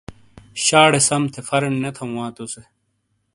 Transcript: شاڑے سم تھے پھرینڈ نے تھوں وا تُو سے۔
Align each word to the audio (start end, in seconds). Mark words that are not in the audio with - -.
شاڑے 0.65 0.99
سم 1.07 1.21
تھے 1.31 1.39
پھرینڈ 1.47 1.75
نے 1.83 1.89
تھوں 1.95 2.09
وا 2.15 2.25
تُو 2.35 2.45
سے۔ 2.53 2.61